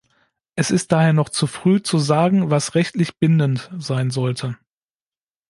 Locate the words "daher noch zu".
0.91-1.45